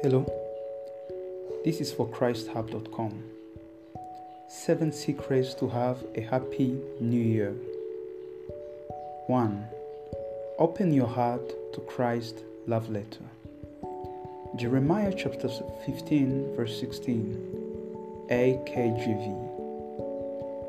Hello, 0.00 0.24
this 1.64 1.80
is 1.80 1.92
for 1.92 2.06
ChristHub.com. 2.06 3.20
Seven 4.48 4.92
secrets 4.92 5.54
to 5.54 5.66
have 5.66 6.04
a 6.14 6.20
happy 6.20 6.78
new 7.00 7.20
year. 7.20 7.50
1. 9.26 9.66
Open 10.60 10.92
your 10.92 11.08
heart 11.08 11.48
to 11.72 11.80
Christ 11.80 12.44
love 12.68 12.88
letter. 12.90 13.24
Jeremiah 14.54 15.12
chapter 15.12 15.48
15, 15.84 16.54
verse 16.54 16.78
16. 16.78 18.28
AKGV. 18.30 19.26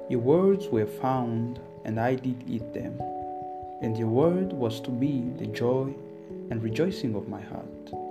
Your 0.10 0.22
words 0.22 0.70
were 0.70 0.88
found, 0.88 1.60
and 1.86 2.00
I 2.00 2.16
did 2.16 2.44
eat 2.48 2.74
them, 2.74 3.00
and 3.84 3.96
your 3.96 4.08
word 4.08 4.54
was 4.54 4.82
to 4.82 4.90
me 4.90 5.32
the 5.38 5.46
joy 5.46 5.94
and 6.50 6.64
rejoicing 6.64 7.14
of 7.14 7.30
my 7.30 7.42
heart 7.42 8.09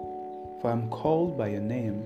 for 0.60 0.68
I 0.68 0.72
am 0.72 0.88
called 0.90 1.38
by 1.38 1.48
your 1.48 1.60
name, 1.60 2.02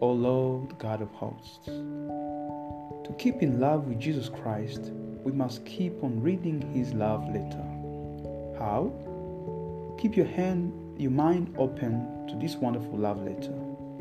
O 0.00 0.10
Lord 0.10 0.78
God 0.78 1.02
of 1.02 1.10
hosts. 1.10 1.66
To 1.66 3.14
keep 3.18 3.42
in 3.42 3.58
love 3.58 3.86
with 3.86 3.98
Jesus 3.98 4.28
Christ, 4.28 4.92
we 5.24 5.32
must 5.32 5.64
keep 5.66 6.02
on 6.02 6.22
reading 6.22 6.60
his 6.72 6.92
love 6.94 7.26
letter. 7.26 7.64
How? 8.58 8.92
Keep 10.00 10.16
your 10.16 10.26
hand, 10.26 10.72
your 10.98 11.10
mind 11.10 11.54
open 11.58 12.26
to 12.28 12.36
this 12.36 12.56
wonderful 12.56 12.96
love 12.96 13.22
letter, 13.22 13.54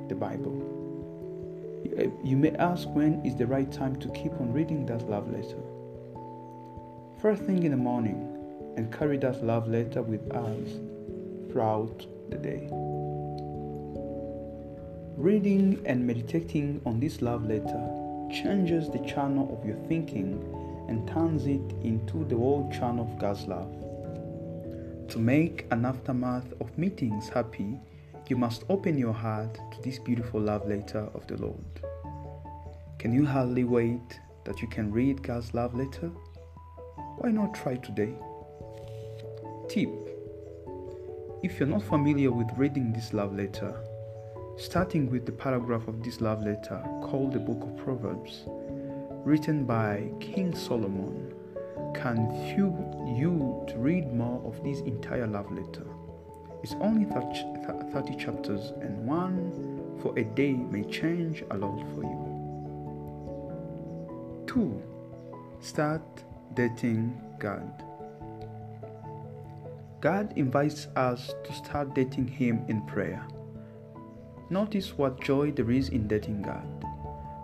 the 0.08 0.16
Bible. 0.16 0.66
You 2.24 2.38
may 2.38 2.52
ask 2.52 2.88
when 2.90 3.26
is 3.26 3.36
the 3.36 3.48
right 3.48 3.72
time 3.72 3.96
to 3.98 4.10
keep 4.10 4.34
on 4.34 4.54
reading 4.54 4.86
that 4.86 5.10
love 5.10 5.32
letter. 5.32 5.62
First 7.22 7.44
thing 7.44 7.64
in 7.64 7.72
the 7.72 7.78
morning, 7.78 8.36
and 8.78 8.94
carry 8.94 9.18
that 9.18 9.44
love 9.44 9.68
letter 9.68 10.02
with 10.02 10.32
us 10.32 10.70
throughout 11.52 12.06
the 12.30 12.38
day. 12.38 12.70
Reading 15.20 15.82
and 15.86 16.08
meditating 16.08 16.80
on 16.86 17.02
this 17.02 17.22
love 17.22 17.46
letter 17.46 18.30
changes 18.32 18.90
the 18.90 19.06
channel 19.06 19.54
of 19.54 19.68
your 19.68 19.76
thinking 19.90 20.42
and 20.88 21.06
turns 21.10 21.46
it 21.46 21.76
into 21.84 22.24
the 22.24 22.38
whole 22.38 22.72
channel 22.72 23.04
of 23.04 23.20
God's 23.20 23.46
love. 23.46 23.70
To 25.10 25.20
make 25.20 25.66
an 25.72 25.84
aftermath 25.84 26.54
of 26.62 26.78
meetings 26.78 27.28
happy, 27.28 27.82
you 28.30 28.38
must 28.38 28.64
open 28.70 28.98
your 28.98 29.12
heart 29.12 29.56
to 29.56 29.82
this 29.82 30.00
beautiful 30.00 30.40
love 30.40 30.66
letter 30.66 31.10
of 31.14 31.28
the 31.28 31.36
Lord. 31.36 31.82
Can 32.98 33.12
you 33.12 33.26
hardly 33.26 33.66
wait 33.66 34.22
that 34.46 34.62
you 34.62 34.70
can 34.70 34.90
read 34.90 35.22
God's 35.22 35.54
love 35.54 35.76
letter? 35.76 36.12
Why 37.18 37.32
not 37.32 37.54
try 37.54 37.76
today? 37.76 38.14
Tip 39.68 39.90
If 41.44 41.60
you're 41.60 41.68
not 41.68 41.84
familiar 41.84 42.32
with 42.32 42.48
reading 42.56 42.94
this 42.94 43.12
love 43.12 43.36
letter, 43.36 43.76
starting 44.60 45.10
with 45.10 45.26
the 45.26 45.32
paragraph 45.32 45.88
of 45.88 46.04
this 46.04 46.20
love 46.20 46.44
letter 46.44 46.84
called 47.02 47.32
the 47.32 47.40
Book 47.40 47.64
of 47.64 47.78
Proverbs, 47.78 48.44
written 49.24 49.64
by 49.64 50.12
King 50.20 50.54
Solomon, 50.54 51.34
can 51.96 52.30
fuel 52.54 53.16
you 53.18 53.64
to 53.70 53.78
read 53.78 54.14
more 54.14 54.42
of 54.46 54.62
this 54.62 54.82
entire 54.82 55.28
love 55.28 55.50
letter. 55.50 55.88
It's 56.62 56.76
only 56.82 57.06
30 57.06 58.18
chapters, 58.18 58.74
and 58.82 59.08
one 59.08 59.98
for 60.02 60.14
a 60.20 60.26
day 60.26 60.52
may 60.52 60.84
change 60.84 61.42
a 61.52 61.58
lot 61.58 61.80
for 61.96 62.04
you. 62.04 62.26
2. 64.48 64.84
Start 65.62 66.02
dating 66.54 67.18
God. 67.40 67.82
God 70.02 70.34
invites 70.38 70.88
us 70.98 71.34
to 71.46 71.54
start 71.54 71.96
dating 71.96 72.28
Him 72.28 72.66
in 72.68 72.86
prayer. 72.86 73.26
Notice 74.52 74.98
what 74.98 75.22
joy 75.22 75.52
there 75.52 75.70
is 75.70 75.90
in 75.90 76.08
dating 76.08 76.42
God. 76.42 76.66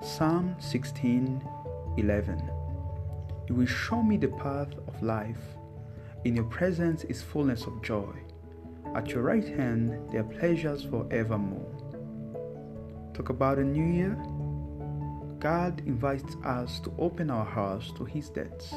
Psalm 0.02 0.56
16 0.58 1.40
11. 1.98 2.50
You 3.48 3.54
will 3.54 3.68
show 3.68 4.02
me 4.02 4.18
the 4.18 4.30
path 4.30 4.74
of 4.88 5.04
life. 5.04 5.38
In 6.24 6.36
your 6.36 6.46
presence 6.46 7.04
is 7.04 7.22
fullness 7.22 7.68
of 7.68 7.84
joy. 7.84 8.12
At 8.96 9.10
your 9.10 9.22
right 9.22 9.48
hand 9.48 9.92
there 10.12 10.22
are 10.22 10.40
pleasures 10.40 10.82
forevermore. 10.82 11.70
Talk 13.14 13.30
about 13.30 13.60
a 13.60 13.64
new 13.64 13.86
year. 13.86 14.18
God 15.38 15.84
invites 15.86 16.36
us 16.44 16.80
to 16.80 16.94
open 16.98 17.30
our 17.30 17.46
hearts 17.46 17.92
to 17.98 18.06
His 18.06 18.30
debts. 18.32 18.74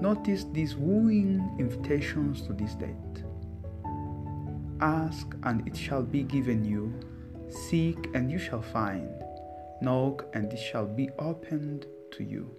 Notice 0.00 0.44
these 0.52 0.76
wooing 0.76 1.56
invitations 1.58 2.42
to 2.42 2.52
this 2.52 2.76
date. 2.76 3.24
Ask 4.80 5.34
and 5.42 5.66
it 5.66 5.76
shall 5.76 6.04
be 6.04 6.22
given 6.22 6.64
you 6.64 6.94
Seek 7.48 8.08
and 8.14 8.30
you 8.30 8.38
shall 8.38 8.62
find. 8.62 9.10
Knock 9.80 10.26
and 10.34 10.52
it 10.52 10.58
shall 10.58 10.86
be 10.86 11.10
opened 11.18 11.86
to 12.12 12.24
you. 12.24 12.50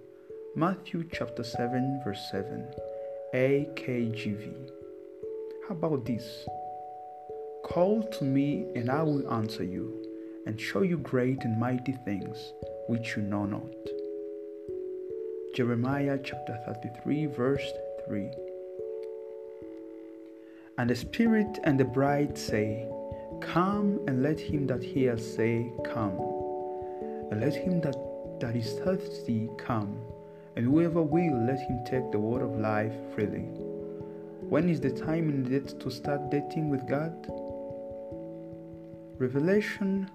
Matthew 0.56 1.04
chapter 1.12 1.44
7, 1.44 2.02
verse 2.04 2.30
7. 2.32 2.68
AKGV. 3.34 4.70
How 5.68 5.76
about 5.76 6.06
this? 6.06 6.48
Call 7.64 8.04
to 8.04 8.24
me 8.24 8.68
and 8.76 8.90
I 8.90 9.04
will 9.04 9.32
answer 9.32 9.64
you 9.64 10.04
and 10.46 10.60
show 10.60 10.82
you 10.82 10.98
great 10.98 11.44
and 11.44 11.60
mighty 11.60 11.92
things 12.06 12.54
which 12.88 13.18
you 13.18 13.24
know 13.24 13.46
not. 13.46 13.68
Jeremiah 15.54 16.18
chapter 16.24 16.58
33, 16.66 17.26
verse 17.26 17.68
3. 18.08 18.32
And 20.78 20.90
the 20.90 20.96
Spirit 20.96 21.60
and 21.64 21.80
the 21.80 21.86
bride 21.86 22.38
say, 22.38 22.88
Come 23.42 24.00
and 24.08 24.24
let 24.24 24.40
him 24.40 24.68
that 24.68 24.84
hears 24.84 25.36
say, 25.36 25.72
Come. 25.86 26.18
And 27.32 27.42
let 27.42 27.56
him 27.56 27.82
that, 27.82 27.96
that 28.40 28.56
is 28.56 28.80
thirsty 28.80 29.50
come. 29.58 29.98
And 30.56 30.66
whoever 30.66 31.02
will, 31.02 31.46
let 31.46 31.60
him 31.60 31.84
take 31.86 32.12
the 32.12 32.20
word 32.20 32.42
of 32.42 32.58
life 32.58 32.94
freely. 33.14 33.50
When 34.50 34.70
is 34.70 34.80
the 34.80 34.92
time 34.92 35.30
in 35.30 35.54
it 35.54 35.80
to 35.82 35.92
start 35.92 36.32
dating 36.32 36.70
with 36.70 36.88
God? 36.88 37.14
Revelation 39.20 40.10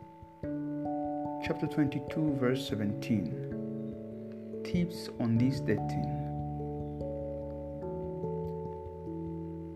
chapter 1.45 1.67
22, 1.67 2.37
verse 2.41 2.67
17. 2.69 4.63
Tips 4.65 5.11
on 5.21 5.37
this 5.37 5.61
dating. 5.61 6.19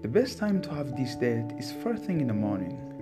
The 0.03 0.09
best 0.09 0.39
time 0.39 0.63
to 0.63 0.71
have 0.73 0.97
this 0.97 1.17
date 1.17 1.53
is 1.59 1.73
first 1.83 2.05
thing 2.05 2.21
in 2.21 2.29
the 2.29 2.35
morning. 2.35 2.96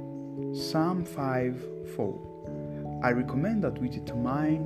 Psalm 0.54 1.04
5 1.04 1.66
4. 1.96 3.00
I 3.02 3.10
recommend 3.10 3.64
that 3.64 3.76
we 3.76 3.88
determine 3.88 4.62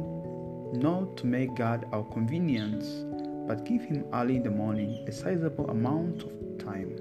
not 0.78 1.16
to 1.16 1.26
make 1.26 1.54
God 1.54 1.86
our 1.92 2.04
convenience, 2.12 3.06
but 3.48 3.64
give 3.64 3.80
Him 3.84 4.04
early 4.12 4.36
in 4.36 4.42
the 4.42 4.50
morning 4.50 5.02
a 5.08 5.12
sizable 5.12 5.70
amount 5.70 6.24
of 6.24 6.58
time. 6.58 6.94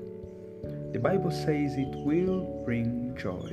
The 0.93 0.99
Bible 0.99 1.31
says 1.31 1.75
it 1.75 1.97
will 1.97 2.63
bring 2.63 3.13
joy. 3.17 3.49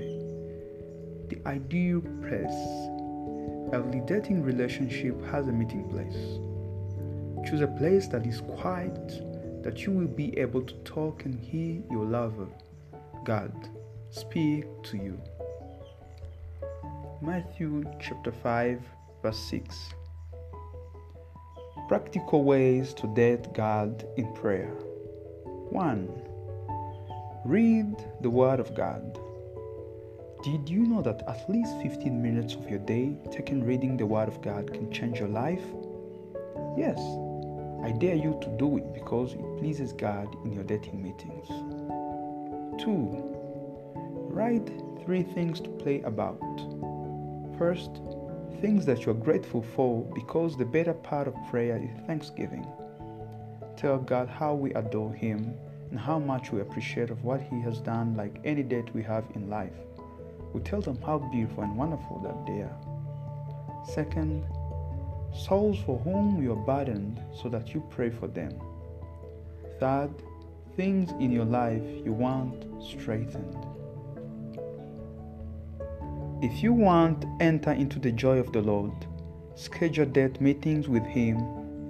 The 1.31 1.41
ideal 1.47 2.01
place. 2.23 3.75
Every 3.75 4.03
dating 4.07 4.45
relationship 4.45 5.21
has 5.33 5.49
a 5.49 5.53
meeting 5.53 5.89
place. 5.89 7.49
Choose 7.51 7.61
a 7.61 7.67
place 7.67 8.07
that 8.07 8.25
is 8.25 8.41
quiet, 8.41 9.65
that 9.65 9.85
you 9.85 9.91
will 9.91 10.07
be 10.07 10.39
able 10.39 10.63
to 10.63 10.75
talk 10.85 11.25
and 11.25 11.35
hear 11.41 11.83
your 11.91 12.05
lover, 12.05 12.47
God 13.25 13.53
speak 14.15 14.65
to 14.85 14.97
you. 14.97 15.21
Matthew 17.21 17.83
chapter 18.01 18.31
5, 18.31 18.81
verse 19.23 19.39
6. 19.51 19.91
Practical 21.89 22.45
ways 22.45 22.95
to 22.95 23.13
date 23.15 23.53
God 23.55 24.07
in 24.17 24.33
prayer. 24.35 24.71
1. 25.71 26.09
Read 27.45 27.97
the 28.21 28.31
Word 28.31 28.61
of 28.61 28.73
God. 28.77 29.19
Did 30.45 30.69
you 30.69 30.87
know 30.87 31.03
that 31.03 31.25
at 31.27 31.51
least 31.51 31.75
15 31.83 32.23
minutes 32.23 32.55
of 32.55 32.71
your 32.71 32.79
day 32.79 33.17
taken 33.33 33.65
reading 33.65 33.97
the 33.97 34.07
Word 34.07 34.29
of 34.29 34.41
God 34.43 34.73
can 34.73 34.93
change 34.93 35.19
your 35.19 35.29
life? 35.29 35.65
Yes, 36.77 36.99
I 37.83 37.91
dare 37.99 38.15
you 38.15 38.39
to 38.43 38.49
do 38.59 38.77
it 38.77 38.95
because 38.95 39.33
it 39.33 39.59
pleases 39.59 39.93
God 39.93 40.37
in 40.45 40.53
your 40.53 40.65
dating 40.65 41.03
meetings. 41.03 41.49
2. 42.81 43.34
Write 44.35 44.69
three 45.05 45.23
things 45.23 45.61
to 45.61 45.71
play 45.71 46.03
about. 46.03 46.41
First, 47.57 48.01
things 48.61 48.85
that 48.85 49.07
you're 49.07 49.15
grateful 49.15 49.63
for 49.63 50.03
because 50.13 50.57
the 50.57 50.65
better 50.65 50.93
part 50.93 51.29
of 51.29 51.37
prayer 51.49 51.77
is 51.77 52.05
thanksgiving. 52.09 52.67
Tell 53.77 53.99
God 53.99 54.29
how 54.29 54.55
we 54.55 54.75
adore 54.75 55.13
Him 55.13 55.55
and 55.89 56.01
how 56.01 56.19
much 56.19 56.51
we 56.51 56.63
appreciate 56.63 57.11
of 57.11 57.23
what 57.23 57.43
He 57.43 57.61
has 57.61 57.79
done 57.79 58.17
like 58.17 58.41
any 58.45 58.65
date 58.65 58.93
we 58.93 59.05
have 59.05 59.25
in 59.37 59.49
life. 59.49 59.79
We 60.53 60.63
tell 60.63 60.81
them 60.81 61.01
how 61.01 61.19
beautiful 61.19 61.63
and 61.63 61.77
wonderful 61.77 62.19
that 62.25 62.45
they 62.45 62.63
are. 62.63 63.85
Second, 63.87 64.45
souls 65.33 65.79
for 65.87 65.97
whom 66.01 66.43
you 66.43 66.55
are 66.55 66.67
burdened 66.67 67.21
so 67.41 67.49
that 67.51 67.73
you 67.73 67.85
pray 67.89 68.11
for 68.11 68.27
them. 68.27 68.53
Third, 69.79 70.11
things 70.75 71.13
in 71.21 71.31
your 71.31 71.45
life 71.45 71.85
you 72.05 72.13
want 72.13 72.67
straightened. 72.83 73.74
If 76.43 76.63
you 76.63 76.73
want 76.73 77.25
enter 77.41 77.73
into 77.73 77.99
the 77.99 78.13
joy 78.13 78.39
of 78.39 78.53
the 78.53 78.61
Lord, 78.61 78.93
schedule 79.55 80.07
date 80.07 80.41
meetings 80.41 80.89
with 80.89 81.05
Him 81.05 81.39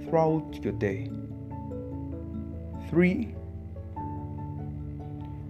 throughout 0.05 0.63
your 0.63 0.73
day. 0.75 1.11
3. 2.91 3.35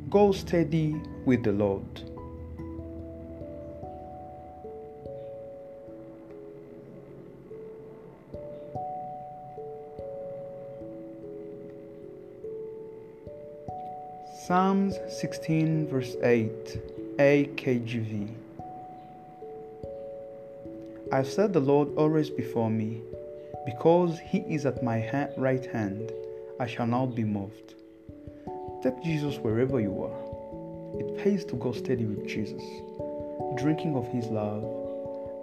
Go 0.09 0.33
steady 0.33 0.95
with 1.27 1.43
the 1.43 1.53
Lord. 1.53 1.85
Psalms 14.47 14.99
16, 15.09 15.89
verse 15.89 16.17
8, 16.23 17.17
AKGV. 17.19 18.44
I've 21.15 21.29
set 21.29 21.53
the 21.53 21.61
Lord 21.61 21.97
always 21.97 22.29
before 22.29 22.69
me. 22.69 23.01
Because 23.65 24.19
he 24.19 24.39
is 24.39 24.67
at 24.67 24.83
my 24.83 24.99
ha- 24.99 25.29
right 25.37 25.65
hand, 25.65 26.11
I 26.59 26.67
shall 26.67 26.89
not 26.89 27.15
be 27.15 27.23
moved. 27.23 27.75
Take 28.83 29.01
Jesus 29.01 29.37
wherever 29.39 29.79
you 29.79 29.95
are. 30.03 31.01
It 31.01 31.17
pays 31.19 31.45
to 31.45 31.55
go 31.55 31.71
steady 31.71 32.05
with 32.05 32.27
Jesus, 32.27 32.65
drinking 33.57 33.95
of 33.95 34.09
his 34.09 34.27
love 34.27 34.65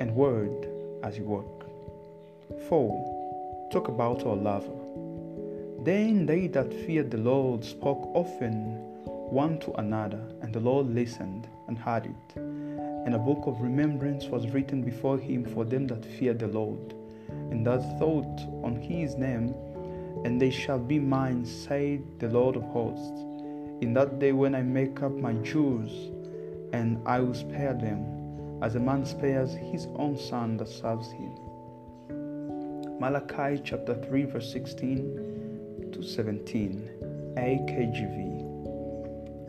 and 0.01 0.13
word 0.13 0.67
as 1.03 1.17
you 1.17 1.23
walk. 1.23 1.65
4. 2.67 3.69
Talk 3.71 3.87
about 3.87 4.25
our 4.25 4.35
lover. 4.35 4.75
Then 5.85 6.25
they 6.25 6.47
that 6.47 6.73
feared 6.85 7.11
the 7.11 7.17
Lord 7.17 7.63
spoke 7.63 8.11
often 8.13 8.75
one 9.31 9.57
to 9.59 9.71
another, 9.79 10.19
and 10.41 10.53
the 10.53 10.59
Lord 10.59 10.93
listened 10.93 11.47
and 11.69 11.77
heard 11.77 12.07
it. 12.07 12.50
And 13.05 13.15
a 13.15 13.19
book 13.19 13.47
of 13.47 13.61
remembrance 13.61 14.25
was 14.25 14.47
written 14.49 14.83
before 14.83 15.17
him 15.17 15.43
for 15.43 15.65
them 15.65 15.87
that 15.87 16.05
fear 16.05 16.33
the 16.33 16.47
Lord, 16.47 16.93
and 17.29 17.65
that 17.65 17.81
thought 17.99 18.41
on 18.63 18.75
his 18.75 19.15
name, 19.15 19.55
and 20.23 20.39
they 20.39 20.51
shall 20.51 20.79
be 20.79 20.99
mine, 20.99 21.45
said 21.45 22.03
the 22.19 22.29
Lord 22.29 22.55
of 22.55 22.63
hosts. 22.63 23.21
In 23.81 23.93
that 23.95 24.19
day 24.19 24.31
when 24.31 24.53
I 24.53 24.61
make 24.61 25.01
up 25.01 25.13
my 25.13 25.33
Jews, 25.33 26.11
and 26.73 26.99
I 27.07 27.19
will 27.19 27.33
spare 27.33 27.73
them, 27.73 28.05
as 28.61 28.75
a 28.75 28.79
man 28.79 29.05
spares 29.05 29.53
his 29.53 29.87
own 29.95 30.17
son 30.17 30.57
that 30.57 30.69
serves 30.69 31.11
him. 31.11 31.35
Malachi 32.99 33.59
chapter 33.63 33.95
3, 33.95 34.25
verse 34.25 34.51
16 34.51 35.89
to 35.91 36.03
17, 36.03 37.33
AKGV. 37.35 38.41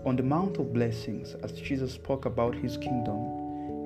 On 0.07 0.17
the 0.17 0.23
Mount 0.23 0.57
of 0.57 0.73
Blessings, 0.73 1.35
as 1.45 1.53
Jesus 1.53 1.93
spoke 1.93 2.25
about 2.25 2.55
his 2.55 2.79
kingdom, 2.79 3.32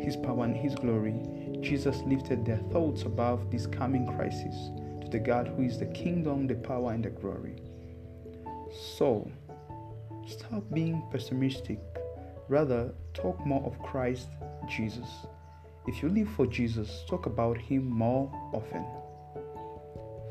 his 0.00 0.16
power, 0.16 0.44
and 0.44 0.56
his 0.56 0.74
glory, 0.74 1.14
Jesus 1.60 2.02
lifted 2.06 2.44
their 2.44 2.60
thoughts 2.72 3.02
above 3.02 3.50
this 3.50 3.66
coming 3.66 4.06
crisis 4.06 4.54
to 5.00 5.08
the 5.10 5.18
God 5.18 5.48
who 5.48 5.62
is 5.62 5.78
the 5.78 5.86
kingdom, 5.86 6.46
the 6.46 6.54
power, 6.54 6.92
and 6.92 7.04
the 7.04 7.10
glory. 7.10 7.56
So, 8.96 9.30
stop 10.26 10.64
being 10.72 11.02
pessimistic. 11.10 11.80
Rather, 12.48 12.92
talk 13.14 13.44
more 13.46 13.64
of 13.64 13.80
Christ 13.82 14.28
Jesus. 14.68 15.08
If 15.86 16.02
you 16.02 16.08
live 16.08 16.28
for 16.28 16.46
Jesus, 16.46 17.04
talk 17.08 17.26
about 17.26 17.58
Him 17.58 17.86
more 17.86 18.30
often. 18.52 18.84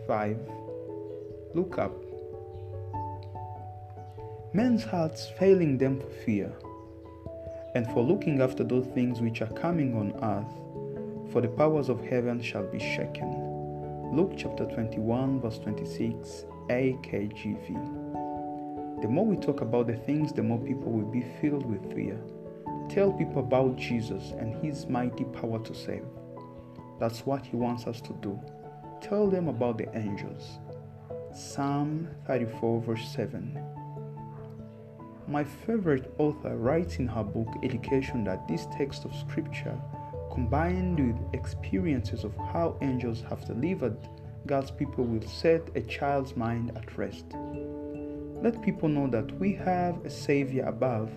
5. 0.08 0.38
Look 1.54 1.78
up 1.78 1.94
men's 4.56 4.86
hearts 4.86 5.28
failing 5.38 5.78
them 5.78 6.00
for 6.00 6.08
fear, 6.24 6.50
and 7.76 7.86
for 7.92 8.02
looking 8.02 8.42
after 8.42 8.64
those 8.64 8.88
things 8.88 9.20
which 9.20 9.42
are 9.42 9.54
coming 9.54 9.96
on 9.96 10.14
earth, 10.24 11.32
for 11.32 11.42
the 11.42 11.50
powers 11.50 11.90
of 11.90 12.00
heaven 12.00 12.42
shall 12.42 12.64
be 12.64 12.80
shaken. 12.80 13.30
Luke 14.14 14.32
chapter 14.38 14.66
21, 14.66 15.42
verse 15.42 15.60
26, 15.60 16.46
AKGV. 16.70 19.02
The 19.02 19.10
more 19.10 19.26
we 19.26 19.36
talk 19.36 19.60
about 19.60 19.88
the 19.88 19.98
things, 19.98 20.32
the 20.32 20.42
more 20.42 20.58
people 20.58 20.90
will 20.90 21.12
be 21.12 21.26
filled 21.42 21.66
with 21.66 21.94
fear. 21.94 22.18
Tell 22.88 23.12
people 23.12 23.42
about 23.42 23.76
Jesus 23.76 24.32
and 24.40 24.56
his 24.64 24.88
mighty 24.88 25.26
power 25.26 25.60
to 25.60 25.76
save. 25.76 26.06
That's 26.98 27.26
what 27.26 27.46
he 27.46 27.58
wants 27.58 27.88
us 27.88 28.00
to 28.02 28.14
do. 28.22 28.40
Tell 29.02 29.30
them 29.30 29.50
about 29.50 29.78
the 29.78 29.94
angels. 29.98 30.60
Psalm 31.34 32.08
34, 32.26 32.82
verse 32.84 33.10
7. 33.10 33.75
My 35.28 35.44
favorite 35.44 36.14
author 36.20 36.56
writes 36.56 36.98
in 36.98 37.08
her 37.08 37.24
book 37.24 37.48
Education 37.64 38.24
that 38.26 38.48
this 38.48 38.68
text 38.78 39.06
of 39.06 39.16
scripture, 39.16 39.76
combined 40.32 41.00
with 41.00 41.34
experiences 41.34 42.24
of 42.24 42.36
how 42.36 42.78
angels 42.82 43.24
have 43.28 43.48
delivered 43.48 43.98
God's 44.46 44.70
people, 44.70 45.04
will 45.04 45.28
set 45.28 45.68
a 45.74 45.82
child's 45.82 46.38
mind 46.38 46.74
at 46.76 46.96
rest. 46.96 47.26
Let 48.44 48.62
people 48.62 48.88
know 48.88 49.08
that 49.08 49.32
we 49.40 49.54
have 49.54 50.06
a 50.06 50.12
Savior 50.12 50.66
above 50.66 51.10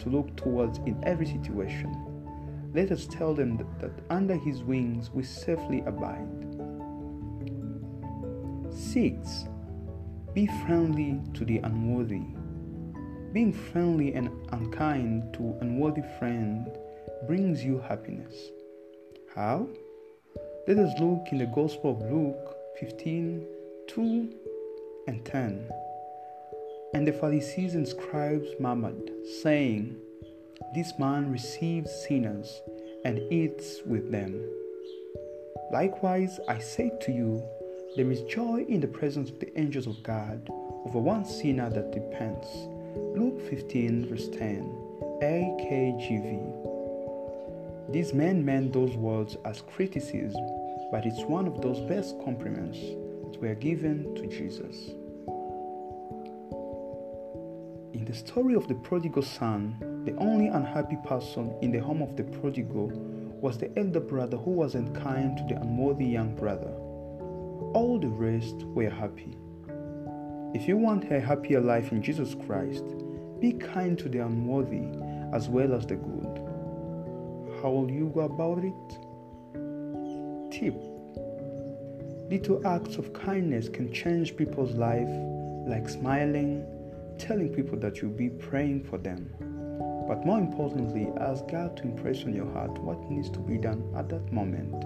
to 0.00 0.08
look 0.08 0.34
towards 0.34 0.78
in 0.78 1.00
every 1.04 1.26
situation. 1.26 1.94
Let 2.74 2.90
us 2.90 3.06
tell 3.06 3.32
them 3.32 3.58
that, 3.58 3.78
that 3.78 4.04
under 4.10 4.34
His 4.34 4.64
wings 4.64 5.12
we 5.12 5.22
safely 5.22 5.84
abide. 5.86 6.26
6. 8.72 9.44
Be 10.34 10.48
friendly 10.66 11.20
to 11.34 11.44
the 11.44 11.58
unworthy. 11.58 12.24
Being 13.32 13.54
friendly 13.54 14.12
and 14.12 14.28
unkind 14.52 15.32
to 15.34 15.56
unworthy 15.62 16.02
friend 16.18 16.66
brings 17.26 17.64
you 17.64 17.78
happiness. 17.78 18.34
How? 19.34 19.66
Let 20.68 20.78
us 20.78 20.92
look 21.00 21.28
in 21.32 21.38
the 21.38 21.46
Gospel 21.46 21.92
of 21.92 22.12
Luke 22.12 22.56
15 22.78 23.46
2 23.88 24.34
and 25.08 25.24
10. 25.24 25.70
And 26.92 27.08
the 27.08 27.12
Pharisees 27.14 27.74
and 27.74 27.88
scribes 27.88 28.48
murmured, 28.60 29.10
saying, 29.42 29.96
This 30.74 30.92
man 30.98 31.32
receives 31.32 31.90
sinners 32.06 32.60
and 33.06 33.18
eats 33.32 33.80
with 33.86 34.12
them. 34.12 34.46
Likewise, 35.72 36.38
I 36.48 36.58
say 36.58 36.92
to 37.00 37.10
you, 37.10 37.42
there 37.96 38.10
is 38.10 38.20
joy 38.24 38.66
in 38.68 38.82
the 38.82 38.88
presence 38.88 39.30
of 39.30 39.40
the 39.40 39.58
angels 39.58 39.86
of 39.86 40.02
God 40.02 40.50
over 40.84 40.98
one 40.98 41.24
sinner 41.24 41.70
that 41.70 41.94
repents. 41.94 42.48
Luke 42.94 43.40
15, 43.48 44.06
verse 44.06 44.28
10, 44.28 44.62
AKGV. 45.22 46.62
These 47.90 48.12
men 48.12 48.44
meant 48.44 48.72
those 48.72 48.94
words 48.96 49.36
as 49.46 49.62
criticism, 49.62 50.44
but 50.90 51.06
it's 51.06 51.22
one 51.22 51.46
of 51.46 51.62
those 51.62 51.80
best 51.88 52.16
compliments 52.22 52.78
that 52.78 53.40
were 53.40 53.54
given 53.54 54.14
to 54.14 54.26
Jesus. 54.26 54.90
In 57.94 58.04
the 58.04 58.14
story 58.14 58.54
of 58.54 58.68
the 58.68 58.74
prodigal 58.74 59.22
son, 59.22 60.02
the 60.04 60.14
only 60.16 60.48
unhappy 60.48 60.98
person 61.06 61.54
in 61.62 61.72
the 61.72 61.78
home 61.78 62.02
of 62.02 62.14
the 62.16 62.24
prodigal 62.24 62.88
was 63.40 63.56
the 63.56 63.70
elder 63.78 64.00
brother 64.00 64.36
who 64.36 64.50
wasn't 64.50 64.94
kind 65.02 65.38
to 65.38 65.44
the 65.44 65.60
unworthy 65.60 66.04
young 66.06 66.34
brother. 66.34 66.72
All 67.74 67.98
the 67.98 68.08
rest 68.08 68.64
were 68.74 68.90
happy. 68.90 69.38
If 70.54 70.68
you 70.68 70.76
want 70.76 71.10
a 71.10 71.18
happier 71.18 71.60
life 71.60 71.92
in 71.92 72.02
Jesus 72.02 72.34
Christ, 72.34 72.84
be 73.40 73.52
kind 73.52 73.98
to 73.98 74.08
the 74.08 74.18
unworthy 74.18 74.84
as 75.32 75.48
well 75.48 75.72
as 75.72 75.86
the 75.86 75.96
good. 75.96 76.38
How 77.62 77.70
will 77.70 77.90
you 77.90 78.10
go 78.14 78.20
about 78.20 78.62
it? 78.62 78.72
Tip 80.52 80.74
Little 82.32 82.66
acts 82.66 82.96
of 82.96 83.12
kindness 83.12 83.68
can 83.68 83.92
change 83.92 84.36
people's 84.36 84.72
life, 84.72 85.08
like 85.66 85.88
smiling, 85.88 86.64
telling 87.18 87.48
people 87.48 87.78
that 87.80 88.00
you'll 88.00 88.10
be 88.10 88.28
praying 88.28 88.84
for 88.84 88.98
them. 88.98 89.30
But 90.06 90.26
more 90.26 90.38
importantly, 90.38 91.08
ask 91.20 91.46
God 91.48 91.76
to 91.78 91.84
impress 91.84 92.24
on 92.24 92.34
your 92.34 92.50
heart 92.52 92.78
what 92.78 93.10
needs 93.10 93.30
to 93.30 93.38
be 93.38 93.58
done 93.58 93.82
at 93.96 94.08
that 94.10 94.32
moment. 94.32 94.84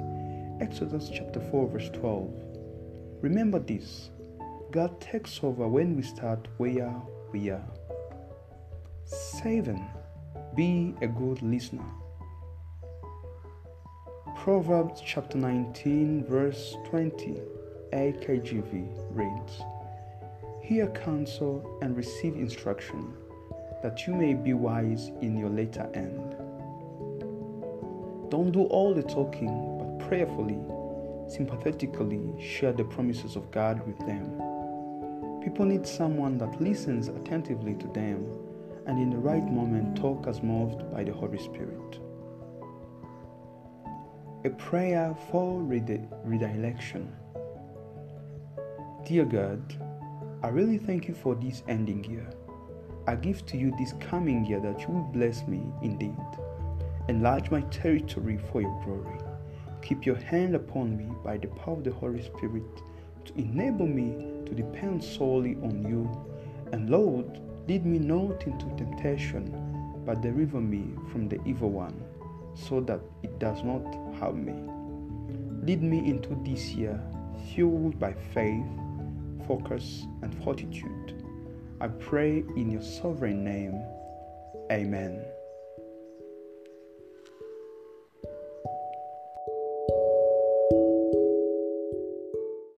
Exodus 0.61 1.11
chapter 1.13 1.41
4, 1.41 1.69
verse 1.69 1.91
12. 1.91 2.31
Remember 3.23 3.59
this 3.59 4.11
God 4.77 5.01
takes 5.01 5.41
over 5.43 5.67
when 5.67 5.97
we 5.97 6.03
start 6.03 6.49
where 6.59 6.95
we 7.33 7.49
are. 7.49 7.65
7. 9.07 9.83
Be 10.55 10.95
a 11.01 11.07
good 11.07 11.41
listener. 11.41 11.87
Proverbs 14.37 15.01
chapter 15.03 15.39
19, 15.39 16.27
verse 16.27 16.77
20, 16.91 17.41
AKGV 17.95 18.87
reads 19.13 19.63
Hear 20.61 20.89
counsel 20.89 21.79
and 21.81 21.97
receive 21.97 22.35
instruction, 22.35 23.15
that 23.83 24.07
you 24.07 24.15
may 24.15 24.35
be 24.35 24.53
wise 24.53 25.11
in 25.23 25.39
your 25.39 25.49
later 25.49 25.89
end. 25.95 26.37
Don't 28.31 28.53
do 28.53 28.65
all 28.65 28.93
the 28.93 29.05
talking, 29.05 29.79
but 29.79 30.07
prayerfully, 30.07 30.59
sympathetically 31.35 32.21
share 32.39 32.75
the 32.75 32.85
promises 32.85 33.37
of 33.37 33.51
God 33.51 33.81
with 33.87 33.99
them. 34.01 34.56
People 35.47 35.67
need 35.67 35.87
someone 35.87 36.39
that 36.39 36.61
listens 36.61 37.07
attentively 37.07 37.75
to 37.75 37.87
them 37.93 38.27
and 38.87 39.01
in 39.01 39.11
the 39.11 39.17
right 39.17 39.47
moment 39.47 39.97
talk 39.97 40.27
as 40.27 40.43
moved 40.43 40.91
by 40.91 41.05
the 41.05 41.13
Holy 41.13 41.39
Spirit. 41.39 42.01
A 44.45 44.51
prayer 44.51 45.15
for 45.31 45.63
redi- 45.63 46.09
redirection. 46.25 47.15
Dear 49.07 49.25
God, 49.25 49.63
I 50.43 50.49
really 50.49 50.79
thank 50.79 51.07
you 51.07 51.15
for 51.15 51.37
this 51.37 51.63
ending 51.69 52.03
year. 52.03 52.29
I 53.07 53.15
give 53.15 53.47
to 53.47 53.57
you 53.57 53.73
this 53.79 53.95
coming 54.01 54.45
year 54.47 54.59
that 54.59 54.81
you 54.81 54.89
will 54.89 55.13
bless 55.13 55.47
me 55.47 55.63
indeed. 55.81 56.19
Enlarge 57.09 57.53
my 57.53 57.61
territory 57.71 58.41
for 58.51 58.63
your 58.63 58.83
glory. 58.85 59.21
Keep 59.81 60.07
your 60.07 60.17
hand 60.17 60.57
upon 60.57 60.97
me 60.97 61.09
by 61.23 61.37
the 61.37 61.47
power 61.47 61.75
of 61.75 61.85
the 61.85 61.93
Holy 61.93 62.21
Spirit 62.21 62.65
to 63.27 63.35
enable 63.39 63.87
me 63.87 64.36
to 64.47 64.55
depend 64.55 65.03
solely 65.03 65.57
on 65.57 65.85
you. 65.87 66.09
And 66.73 66.91
Lord, 66.91 67.41
lead 67.69 67.85
me 67.85 67.99
not 67.99 68.47
into 68.47 68.67
temptation, 68.77 70.03
but 70.05 70.23
deliver 70.23 70.61
me 70.61 70.95
from 71.11 71.29
the 71.29 71.41
evil 71.45 71.71
one, 71.71 72.01
so 72.55 72.81
that 72.81 73.01
it 73.23 73.39
does 73.39 73.63
not 73.63 73.85
harm 74.19 74.45
me. 74.45 74.55
Lead 75.67 75.83
me 75.83 75.99
into 75.99 76.35
this 76.45 76.71
year 76.75 77.01
fueled 77.55 77.99
by 77.99 78.13
faith, 78.33 78.65
focus, 79.47 80.07
and 80.23 80.35
fortitude. 80.43 81.23
I 81.81 81.89
pray 81.89 82.45
in 82.57 82.71
your 82.71 82.83
sovereign 82.83 83.45
name. 83.45 83.85
Amen. 84.71 85.23